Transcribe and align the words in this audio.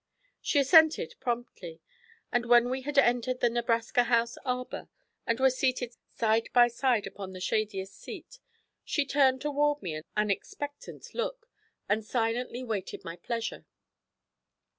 She 0.41 0.57
assented 0.57 1.13
promptly, 1.19 1.79
and 2.31 2.47
when 2.47 2.71
we 2.71 2.81
had 2.81 2.97
entered 2.97 3.39
the 3.39 3.51
Nebraska 3.51 4.05
House 4.05 4.35
arbour, 4.43 4.89
and 5.27 5.39
were 5.39 5.51
seated 5.51 5.95
side 6.09 6.49
by 6.53 6.69
side 6.69 7.05
upon 7.05 7.33
the 7.33 7.39
shadiest 7.39 7.93
seat, 8.01 8.39
she 8.83 9.05
turned 9.05 9.41
toward 9.41 9.79
me 9.83 10.01
an 10.17 10.31
expectant 10.31 11.13
look, 11.13 11.47
and 11.87 12.03
silently 12.03 12.63
waited 12.63 13.05
my 13.05 13.15
pleasure. 13.15 13.67